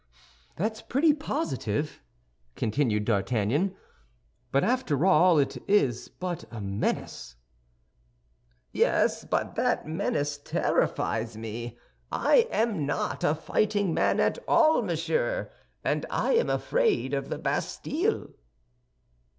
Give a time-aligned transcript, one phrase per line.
[0.55, 2.01] "That's pretty positive,"
[2.55, 3.75] continued D'Artagnan;
[4.51, 7.35] "but after all, it is but a menace."
[8.71, 11.77] "Yes; but that menace terrifies me.
[12.11, 15.51] I am not a fighting man at all, monsieur,
[15.83, 18.31] and I am afraid of the Bastille."